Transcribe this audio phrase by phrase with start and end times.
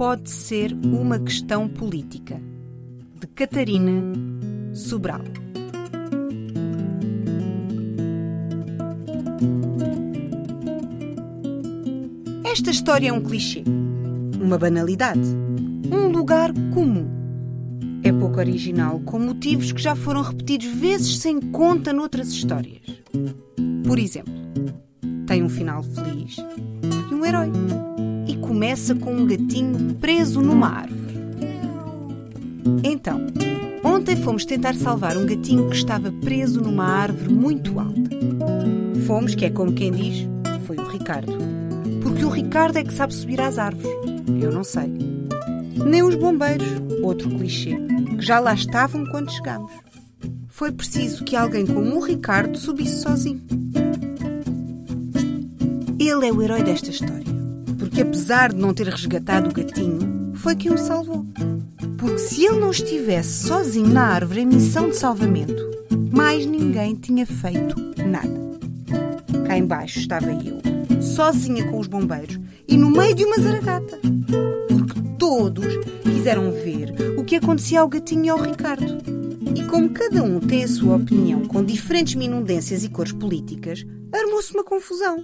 [0.00, 2.40] pode ser uma questão política.
[3.20, 4.00] De Catarina
[4.72, 5.20] Sobral.
[12.42, 13.62] Esta história é um clichê,
[14.40, 15.36] uma banalidade,
[15.92, 17.06] um lugar comum.
[18.02, 22.80] É pouco original, com motivos que já foram repetidos vezes sem conta noutras histórias.
[23.86, 24.32] Por exemplo,
[25.26, 26.38] tem um final feliz
[27.10, 27.50] e um herói.
[28.60, 31.14] Começa com um gatinho preso numa árvore.
[32.84, 33.18] Então,
[33.82, 38.10] ontem fomos tentar salvar um gatinho que estava preso numa árvore muito alta.
[39.06, 40.28] Fomos, que é como quem diz,
[40.66, 41.32] foi o Ricardo.
[42.02, 43.88] Porque o Ricardo é que sabe subir às árvores.
[44.42, 44.92] Eu não sei.
[45.86, 46.68] Nem os bombeiros,
[47.02, 47.78] outro clichê,
[48.18, 49.72] que já lá estavam quando chegámos.
[50.50, 53.40] Foi preciso que alguém como o Ricardo subisse sozinho.
[55.98, 57.39] Ele é o herói desta história,
[58.00, 61.26] porque apesar de não ter resgatado o gatinho, foi quem o salvou.
[61.98, 65.62] Porque se ele não estivesse sozinho na árvore em missão de salvamento,
[66.10, 68.40] mais ninguém tinha feito nada.
[69.46, 70.60] Cá embaixo estava eu,
[71.02, 73.98] sozinha com os bombeiros e no meio de uma zaragata.
[74.68, 78.98] Porque todos quiseram ver o que acontecia ao gatinho e ao Ricardo.
[79.54, 84.54] E como cada um tem a sua opinião com diferentes minudências e cores políticas, armou-se
[84.54, 85.22] uma confusão.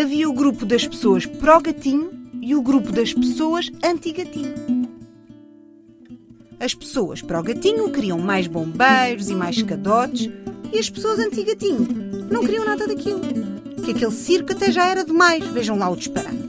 [0.00, 2.10] Havia o grupo das pessoas pró-gatinho
[2.42, 4.88] e o grupo das pessoas anti-gatinho.
[6.58, 10.28] As pessoas pró-gatinho queriam mais bombeiros e mais escadotes
[10.72, 11.86] e as pessoas anti-gatinho
[12.30, 13.20] não queriam nada daquilo.
[13.84, 16.48] Que aquele circo até já era demais, vejam lá o disparate.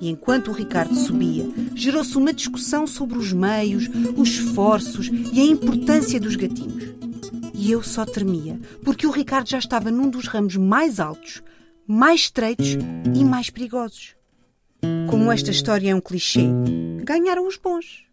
[0.00, 5.44] E enquanto o Ricardo subia, gerou-se uma discussão sobre os meios, os esforços e a
[5.44, 6.92] importância dos gatinhos.
[7.54, 11.40] E eu só tremia, porque o Ricardo já estava num dos ramos mais altos,
[11.86, 12.76] mais estreitos
[13.14, 14.14] e mais perigosos.
[15.08, 16.46] Como esta história é um clichê,
[17.04, 18.04] ganharam os bons.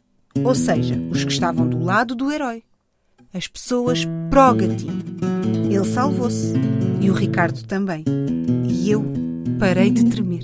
[0.44, 2.64] Ou seja, os que estavam do lado do herói.
[3.34, 5.04] As pessoas pró-gatinho.
[5.72, 6.54] Ele salvou-se.
[7.02, 8.04] E o Ricardo também.
[8.70, 9.04] E eu
[9.60, 10.44] parei de tremer.